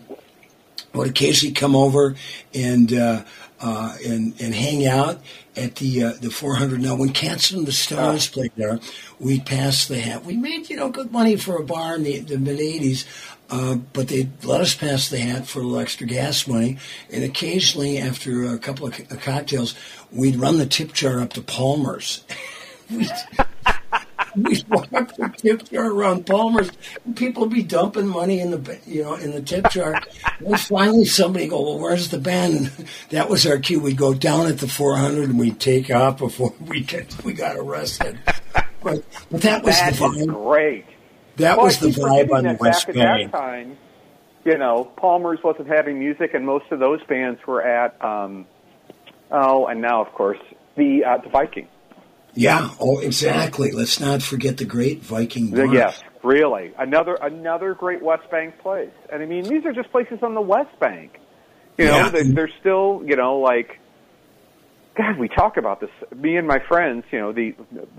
[0.94, 2.16] would occasionally come over
[2.54, 3.24] and uh,
[3.61, 5.20] uh, and and hang out
[5.56, 6.80] at the uh, the 400.
[6.80, 8.78] Now, when Cats Under the Stars played there,
[9.18, 10.24] we passed the hat.
[10.24, 13.04] We made you know good money for a bar in the, the mid 80s,
[13.50, 16.78] uh, but they let us pass the hat for a little extra gas money.
[17.12, 19.74] And occasionally, after a couple of co- cocktails,
[20.12, 22.24] we'd run the tip jar up to Palmer's.
[22.90, 23.11] we'd,
[24.37, 26.70] we'd walk the tip jar around Palmer's,
[27.04, 30.00] and people would be dumping money in the you know in the tip jar.
[30.44, 33.80] And finally, somebody would go, "Well, where's the band?" And that was our cue.
[33.80, 37.56] We'd go down at the 400 and we'd take off before we get we got
[37.56, 38.18] arrested.
[38.82, 40.26] But, but that was That the fun.
[40.26, 40.84] great.
[41.38, 43.24] That Well, was the vibe on the West back Bank.
[43.27, 43.77] At that time,
[44.44, 48.03] you know, Palmer's wasn't having music, and most of those bands were at.
[48.05, 48.46] Um,
[49.31, 50.38] oh, and now, of course,
[50.77, 51.68] the uh, the Viking.
[52.35, 52.70] Yeah.
[52.81, 53.72] Oh, exactly.
[53.72, 55.51] Let's not forget the great Viking.
[55.51, 55.66] Bar.
[55.66, 58.90] yes, Really, another another great West Bank place.
[59.12, 61.18] And I mean, these are just places on the West Bank.
[61.79, 62.09] You know, Yeah.
[62.11, 63.79] they're, they're still, you know, like
[64.98, 65.16] God.
[65.18, 65.90] We talk about this.
[66.14, 67.54] Me and my friends, you know, the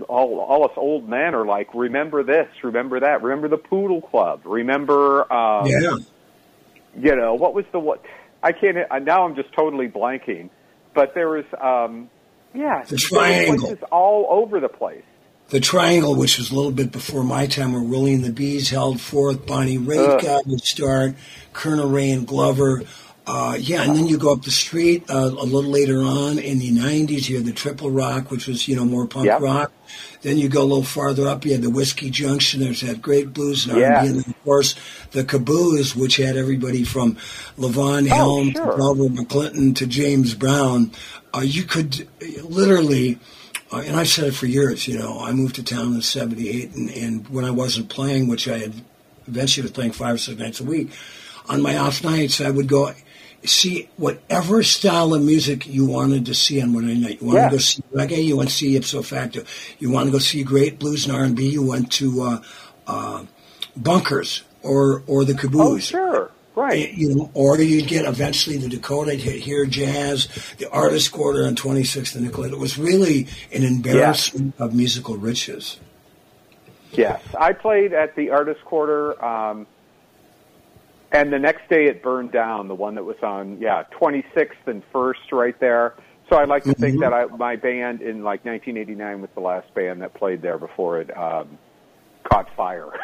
[0.08, 4.42] all all us old men are like, remember this, remember that, remember the Poodle Club,
[4.44, 5.96] remember, um, Yeah.
[6.98, 8.04] you know, what was the what?
[8.42, 8.76] I can't.
[9.04, 10.50] Now I'm just totally blanking.
[10.94, 12.10] But there was, um,
[12.54, 13.66] yeah, The Triangle.
[13.68, 15.02] places all over the place.
[15.50, 18.70] The Triangle, which was a little bit before my time, where Willie and the Bees
[18.70, 21.14] held forth, Bonnie Raitt got would start,
[21.52, 22.82] Koerner Ray and Glover.
[23.32, 26.58] Uh, yeah, and then you go up the street uh, a little later on in
[26.58, 27.28] the '90s.
[27.28, 29.40] You had the Triple Rock, which was you know more punk Yep.
[29.40, 29.72] rock.
[30.22, 31.44] Then you go a little farther up.
[31.44, 32.60] You had the Whiskey Junction.
[32.60, 33.98] There's that great blues and Yeah.
[33.98, 34.74] R&B, and then of course
[35.12, 37.16] the Cabooze, which had everybody from
[37.56, 38.72] Levon Helm sure.
[38.72, 40.90] to Delbert McClinton to James Brown.
[41.32, 42.08] Uh, you could
[42.42, 43.18] literally
[43.72, 46.74] uh, and I've said it for years, you know, I moved to town in 78,
[46.74, 48.74] and, and when I wasn't playing, which I had
[49.28, 50.90] eventually was playing five or six nights a week,
[51.50, 52.92] on my off nights, I would go
[53.44, 57.20] see whatever style of music you wanted to see on Monday night.
[57.20, 57.44] You want Yeah.
[57.48, 59.42] to go see reggae, you want to see ipso facto.
[59.78, 62.40] You want to go see great blues and R&B, you went to uh,
[62.86, 63.24] uh,
[63.76, 65.74] Bunkers or, or the Cabooze.
[65.74, 66.92] Oh, sure, right.
[66.92, 71.46] You know, or you'd get eventually the Dakota, you'd hit here jazz, the artist quarter
[71.46, 72.52] on 26th and Nicollet.
[72.52, 75.78] It was really an embarrassment of musical riches.
[76.92, 79.66] Yes, I played at the Artist Quarter, um,
[81.12, 82.68] and the next day it burned down.
[82.68, 85.94] The one that was on, yeah, 26th and First, right there.
[86.28, 87.00] So I like to think Mhm.
[87.00, 91.00] that I, my band in like 1989 was the last band that played there before
[91.00, 91.58] it um,
[92.24, 92.86] caught fire.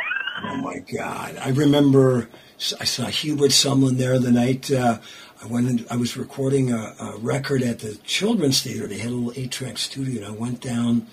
[0.44, 1.38] Oh my God!
[1.42, 2.28] I remember
[2.78, 4.98] I saw Hubert Sumlin there the night uh,
[5.42, 5.66] I went.
[5.66, 8.86] In, I was recording a, a record at the Children's Theater.
[8.86, 11.06] They had a little eight-track studio, and I went down.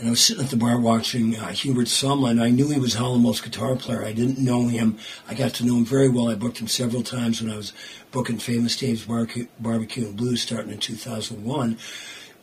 [0.00, 2.40] And I was sitting at the bar watching uh, Hubert Sumlin.
[2.40, 4.02] I knew he was Howlin' guitar player.
[4.02, 4.96] I didn't know him.
[5.28, 6.30] I got to know him very well.
[6.30, 7.74] I booked him several times when I was
[8.10, 11.76] booking Famous Dave's Barbecue, Barbecue and Blues starting in 2001.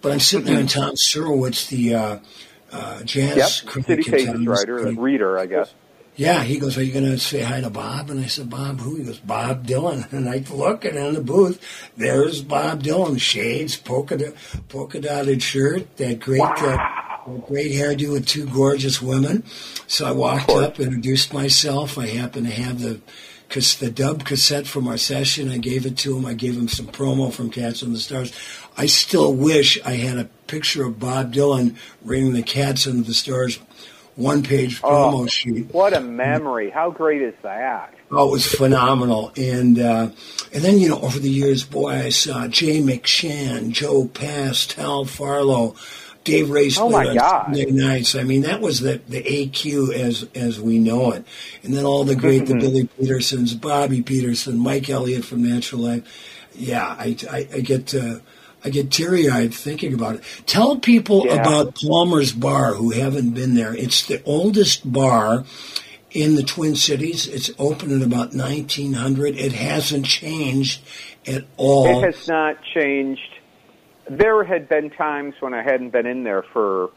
[0.03, 2.19] But I'm sitting there, and Tom Surowicz, the uh,
[2.71, 5.73] uh, jazz yep, critic City Pages writer, pretty- reader, I guess.
[6.15, 8.11] yeah, he goes, Are you going to say hi to Bob?
[8.11, 8.97] And I said, Bob who?
[8.97, 10.11] He goes, Bob Dylan.
[10.13, 11.59] And I look, and in the booth,
[11.97, 13.19] there's Bob Dylan.
[13.19, 14.33] Shades, polka,
[14.69, 16.96] polka dotted shirt, that great, uh, that
[17.35, 19.43] great hairdo with two gorgeous women.
[19.87, 21.97] So I walked up, introduced myself.
[21.97, 23.01] I happened to have the
[23.49, 25.49] cas- the dub cassette from our session.
[25.51, 26.25] I gave it to him.
[26.25, 28.31] I gave him some promo from Cats on the Stars.
[28.77, 33.13] I still wish I had a picture of Bob Dylan ringing the Cats on the
[33.13, 33.59] Stars
[34.15, 35.71] one page promo Oh, sheet.
[35.73, 36.71] What a memory!
[36.71, 37.93] How great is that?
[38.09, 39.31] Oh, it was phenomenal.
[39.37, 40.09] And uh,
[40.53, 45.05] and then, you know, over the years, boy, I saw Jay McShann, Joe Pass, Tal
[45.05, 45.75] Farlow,
[46.27, 47.45] Dave Ray Oh, my God.
[47.45, 48.15] Sunday nights.
[48.15, 51.25] I mean, that was the, the AQ as as we know it.
[51.63, 56.03] And then all the great, the Billy Petersons, Bobby Peterson, Mike Elliott from Natural Life.
[56.55, 58.19] Yeah, I, I, I get uh,
[58.65, 60.23] I get teary eyed thinking about it.
[60.45, 61.35] Tell people Yeah.
[61.35, 63.73] about Palmer's Bar who haven't been there.
[63.75, 65.45] It's the oldest bar
[66.11, 67.27] in the Twin Cities.
[67.27, 69.35] It's open in about 1900.
[69.37, 70.81] It hasn't changed
[71.27, 72.03] at all.
[72.03, 73.21] It has not changed.
[74.09, 76.91] There had been times when I hadn't been in there for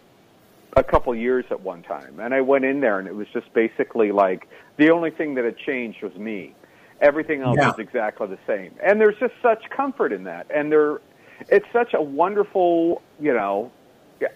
[0.77, 3.53] a couple years at one time, and I went in there, and it was just
[3.53, 4.47] basically like
[4.77, 6.55] the only thing that had changed was me.
[7.01, 7.69] Everything else Yeah.
[7.69, 11.01] was exactly the same, and there's just such comfort in that, and there,
[11.49, 13.73] it's such a wonderful, you know,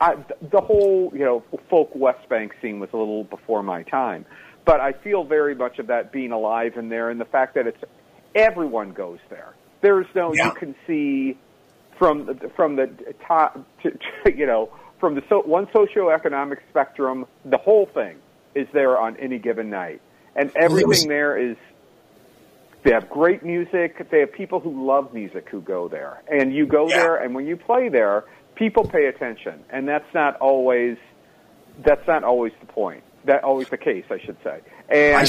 [0.00, 0.16] I,
[0.50, 4.24] the whole you know folk West Bank scene was a little before my time,
[4.64, 7.66] but I feel very much of that being alive in there, and the fact that
[7.68, 7.82] it's
[8.34, 9.54] everyone goes there.
[9.82, 10.46] There's no Yeah.
[10.46, 11.36] you can see
[11.98, 12.90] from the, from the
[13.26, 14.70] top, to, to, you know,
[15.00, 18.16] from the so, one socioeconomic spectrum, the whole thing
[18.54, 20.00] is there on any given night,
[20.36, 21.56] and everything there is.
[22.84, 24.10] They have great music.
[24.10, 26.98] They have people who love music who go there, and you go Yeah.
[26.98, 28.24] there, and when you play there,
[28.56, 30.98] people pay attention, and that's not always
[31.82, 33.02] that's not always the point.
[33.24, 34.60] That always the case, I should say.
[34.90, 35.28] And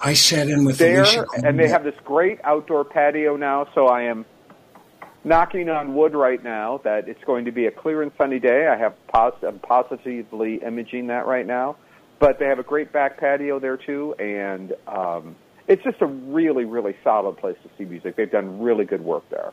[0.00, 3.68] I sat in with there, Alicia and they have this great outdoor patio now.
[3.74, 4.26] So I am
[5.24, 8.66] knocking on wood right now that it's going to be a clear and sunny day.
[8.66, 11.76] I have pos- I'm positively imaging that right now,
[12.18, 16.64] but they have a great back patio there too, and um, it's just a really,
[16.64, 18.16] really solid place to see music.
[18.16, 19.52] They've done really good work there.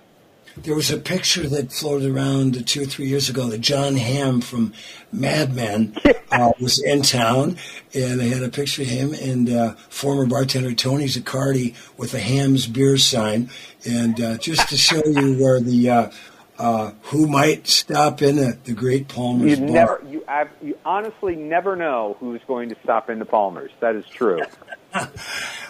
[0.57, 4.39] There was a picture that floated around two or three years ago that Jon Hamm
[4.39, 4.73] from
[5.11, 5.95] Mad Men
[6.31, 7.57] uh, was in town,
[7.93, 12.19] and they had a picture of him and uh, former bartender Tony Zaccardi with a
[12.19, 13.49] Hamm's beer sign,
[13.85, 16.11] and uh, just to show you where the uh,
[16.57, 19.73] uh, who might stop in at the Great Palmer's You Bar.
[19.73, 20.23] never, you,
[20.61, 23.71] you honestly never know who's going to stop in the Palmer's.
[23.81, 24.41] That is true.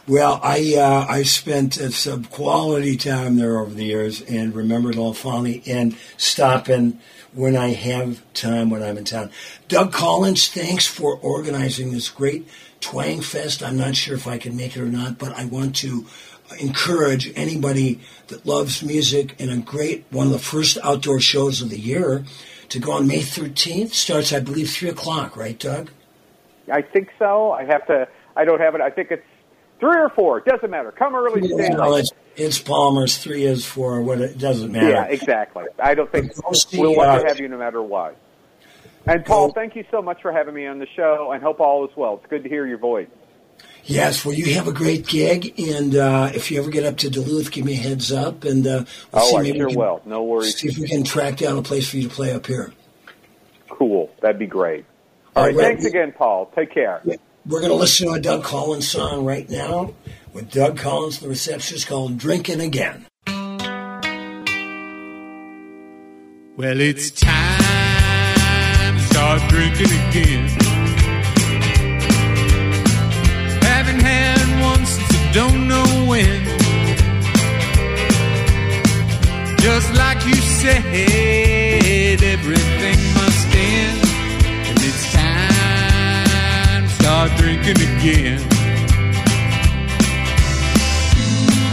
[0.08, 4.92] Well, I uh, I spent uh, some quality time there over the years and remember
[4.92, 7.00] it all fondly and stopping
[7.34, 9.32] when I have time when I'm in town.
[9.68, 12.48] Doug Collins, thanks for organizing this great
[12.82, 13.66] Twangfest.
[13.66, 16.06] I'm not sure if I can make it or not, but I want to
[16.60, 21.72] encourage anybody that loves music and a great one of the first outdoor shows of
[21.72, 22.24] the year
[22.70, 23.90] to go on May 13th.
[23.90, 25.36] Starts, I believe, three o'clock.
[25.36, 25.90] Right, Doug?
[26.72, 27.54] I think so.
[27.54, 28.08] I have to.
[28.36, 28.82] I don't have it.
[28.82, 29.26] I think it's
[29.80, 30.42] three or four.
[30.42, 30.92] Doesn't matter.
[30.92, 33.18] Come early, Well, it's, it's Palmer's.
[33.18, 34.90] Three is for what it doesn't matter.
[34.90, 35.66] Yeah, exactly.
[35.80, 38.18] I don't think see, we'll want uh, to have you no matter what.
[39.08, 41.86] And Paul, thank you so much for having me on the show, and hope all
[41.86, 42.16] is well.
[42.22, 43.08] It's good to hear your voice.
[43.84, 47.10] Yes, well, you have a great gig, and uh, if you ever get up to
[47.12, 48.84] Duluth, give me a heads up, and uh,
[49.14, 50.02] we'll Oh, see I maybe sure we can, will.
[50.06, 50.58] No worries.
[50.58, 52.74] See if we can track down a place for you to play up here.
[53.70, 54.10] Cool.
[54.22, 54.86] That'd be great.
[55.36, 55.56] All All right.
[55.56, 55.66] right.
[55.68, 56.52] Thanks again, Paul.
[56.56, 57.04] Take care.
[57.48, 59.94] We're going to listen to a Doug Collins song right now
[60.34, 63.06] with Doug Collins, the receptionist, called "Drinking Again."
[66.58, 70.50] Well, it's time to start drinking again.
[73.62, 76.46] Haven't had one since I don't know when.
[79.60, 80.84] Just like you said,
[87.46, 88.42] drinking again.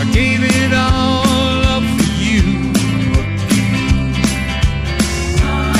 [0.00, 2.44] I gave it all up for you.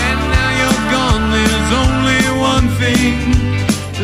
[0.07, 3.17] And now you're gone, there's only one thing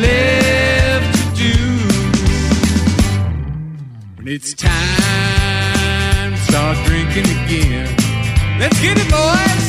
[0.05, 1.59] left to do.
[4.19, 7.89] And it's time to start drinking again.
[8.61, 9.68] Let's get it, boys!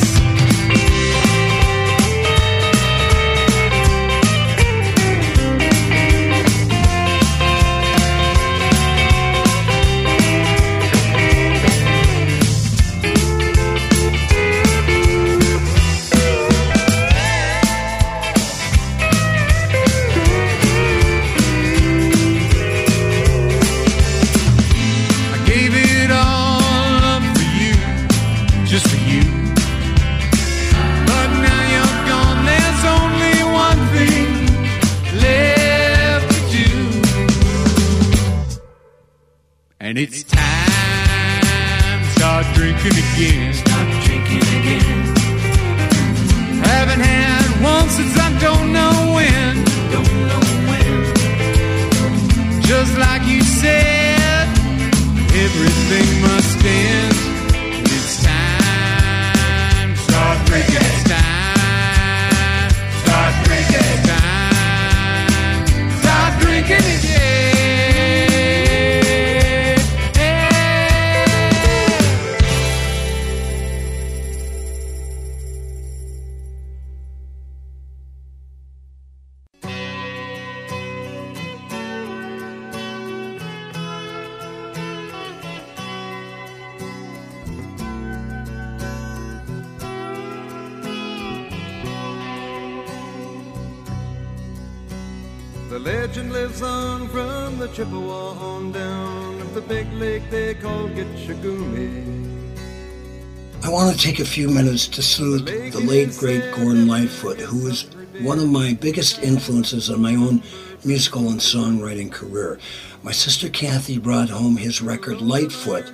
[103.62, 107.64] I want to take a few minutes to salute the late great Gordon Lightfoot, who
[107.64, 107.90] was
[108.20, 110.42] one of my biggest influences on my own
[110.84, 112.58] musical and songwriting career.
[113.02, 115.88] My sister Kathy brought home his record Lightfoot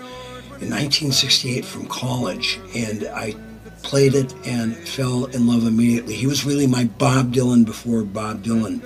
[0.61, 3.35] in 1968 from college, and I
[3.83, 6.15] played it and fell in love immediately.
[6.15, 8.81] He was really my Bob Dylan before Bob Dylan.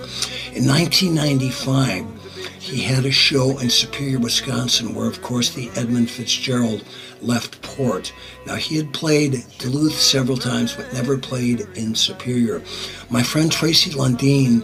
[0.55, 2.20] In 1995,
[2.59, 6.83] he had a show in Superior, Wisconsin, where, of course, the Edmund Fitzgerald
[7.21, 8.13] left port.
[8.45, 12.61] Now, he had played Duluth several times, but never played in Superior.
[13.09, 14.63] My friend Tracy Lundeen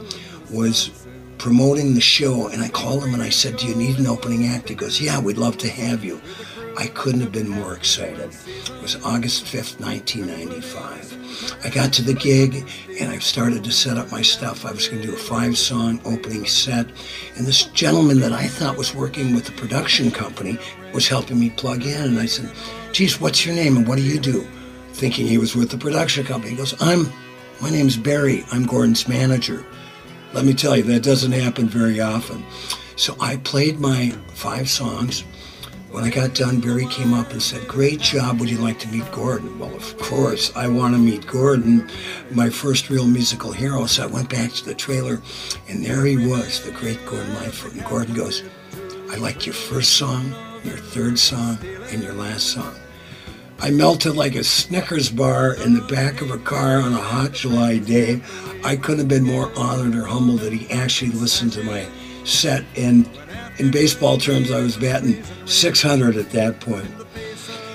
[0.51, 0.91] was
[1.37, 4.47] promoting the show, and I called him and I said, Do you need an opening
[4.47, 4.69] act?
[4.69, 6.21] He goes, Yeah, we'd love to have you.
[6.77, 8.31] I couldn't have been more excited.
[8.47, 11.16] It was August 5th, 1995.
[11.63, 12.67] I got to the gig
[12.99, 14.65] and I started to set up my stuff.
[14.65, 16.87] I was going to do a five song opening set.
[17.35, 20.57] And this gentleman that I thought was working with the production company
[20.93, 22.01] was helping me plug in.
[22.01, 22.51] And I said,
[22.91, 24.47] Geez, what's your name and what do you do?
[24.93, 26.51] Thinking he was with the production company.
[26.51, 27.11] He goes, I'm,
[27.61, 28.43] my name's Barry.
[28.51, 29.63] I'm Gordon's manager.
[30.33, 32.43] Let me tell you, that doesn't happen very often.
[32.95, 35.23] So I played my five songs.
[35.91, 38.39] When I got done, Barry came up and said, Great job.
[38.39, 39.57] Would you like to meet Gordon?
[39.57, 41.89] Well, of course, I want to meet Gordon,
[42.31, 43.85] my first real musical hero.
[43.85, 45.21] So I went back to the trailer,
[45.69, 47.73] and there he was, the great Gordon Lightfoot.
[47.73, 48.43] And Gordon goes,
[49.09, 50.35] I like your first song,
[50.65, 51.57] your third song,
[51.89, 52.75] and your last song.
[53.59, 57.31] I melted like a Snickers bar in the back of a car on a hot
[57.31, 58.21] July day.
[58.63, 61.87] I couldn't have been more honored or humbled that he actually listened to my
[62.23, 62.65] set.
[62.75, 63.09] And
[63.59, 66.89] in baseball terms, I was batting 600 at that point.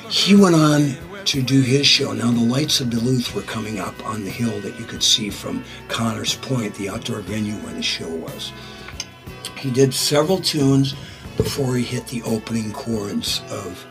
[0.09, 2.13] He went on to do his show.
[2.13, 5.31] Now, the lights of Duluth were coming up on the hill that you could see
[5.31, 8.53] from Connors Point, the outdoor venue where the show was.
[9.57, 10.95] He did several tunes
[11.37, 13.87] before he hit the opening chords of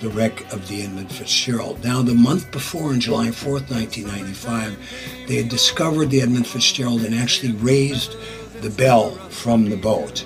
[0.00, 1.82] the wreck of the Edmund Fitzgerald.
[1.82, 4.78] Now, the month before, on July 4th, 1995,
[5.26, 8.16] they had discovered the Edmund Fitzgerald and actually raised
[8.60, 10.24] the bell from the boat.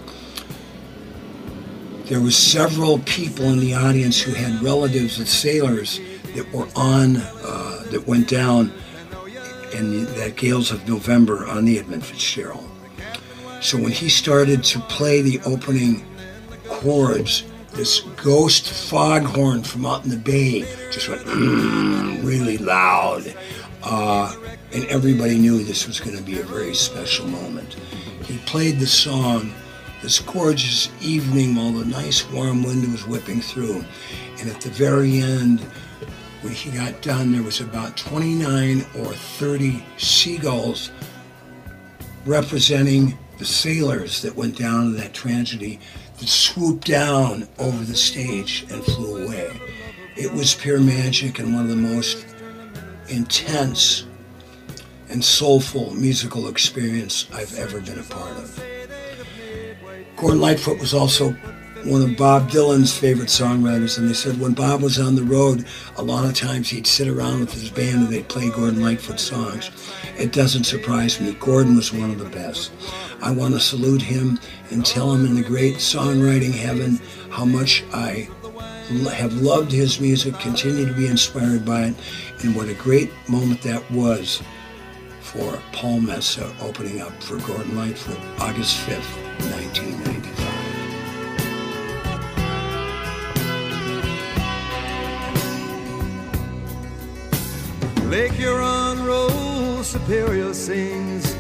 [2.11, 6.01] There were several people in the audience who had relatives of sailors
[6.35, 8.73] that were on, uh, that went down
[9.73, 12.69] in that gales of November on the Edmund Fitzgerald.
[13.61, 16.05] So when he started to play the opening
[16.67, 17.45] chords,
[17.75, 23.33] this ghost foghorn from out in the bay just went mm, really loud.
[23.85, 24.35] Uh,
[24.73, 27.75] and everybody knew this was going to be a very special moment.
[28.25, 29.55] He played the song
[30.03, 33.85] this gorgeous evening while the nice warm wind was whipping through.
[34.39, 35.61] And at the very end,
[36.41, 40.91] when he got done, there was about 29 or 30 seagulls
[42.25, 45.81] representing the sailors that went down in that tragedy
[46.19, 49.61] that swooped down over the stage and flew away.
[50.17, 52.27] It was pure magic and one of the most
[53.09, 54.07] intense
[55.09, 58.80] and soulful musical experience I've ever been a part of.
[60.21, 61.31] Gordon Lightfoot was also
[61.85, 65.65] one of Bob Dylan's favorite songwriters, and they said when Bob was on the road,
[65.97, 69.19] a lot of times he'd sit around with his band and they'd play Gordon Lightfoot
[69.19, 69.71] songs.
[70.19, 71.35] It doesn't surprise me.
[71.41, 72.71] Gordon was one of the best.
[73.23, 74.39] I want to salute him
[74.71, 77.01] and tell him in the great songwriting heaven
[77.31, 78.29] how much I
[79.15, 81.95] have loved his music, continue to be inspired by it,
[82.43, 84.43] and what a great moment that was
[85.23, 89.17] for Paul Metsa opening up for Gordon Lightfoot August 5th,
[89.53, 90.10] 1995.
[98.11, 101.33] Lake Huron rolls, Superior sings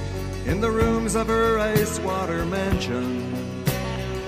[0.46, 3.34] in the rooms of her ice water mansion.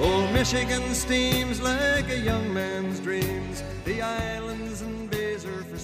[0.00, 3.62] Old Michigan steams like a young man's dreams.
[3.84, 4.71] The islands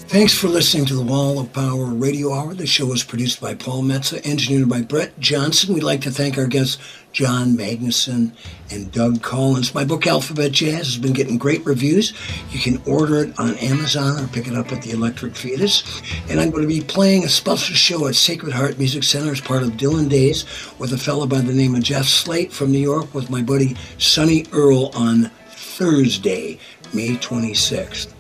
[0.09, 2.55] Thanks for listening to the Wall of Power Radio Hour.
[2.55, 5.75] The show was produced by Paul Metsa, engineered by Brett Johnson.
[5.75, 6.79] We'd like to thank our guests
[7.13, 8.33] John Magnuson
[8.71, 9.75] and Doug Collins.
[9.75, 12.15] My book Alphabet Jazz has been getting great reviews.
[12.51, 16.01] You can order it on Amazon or pick it up at the Electric Fetus.
[16.31, 19.43] And I'm going to be playing a special show at Sacred Heart Music Center as
[19.43, 20.47] part of Dylan Days
[20.79, 23.77] with a fellow by the name of Jeff Slate from New York with my buddy
[23.99, 26.59] Sonny Earl on Thursday,
[26.95, 28.15] May 26th.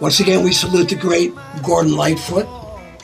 [0.00, 1.30] Once again, we salute the great
[1.62, 2.48] Gordon Lightfoot.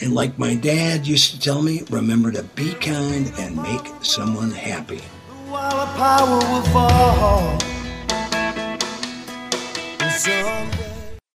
[0.00, 4.50] And like my dad used to tell me, remember to be kind and make someone
[4.50, 5.02] happy.
[5.48, 7.58] While power will fall.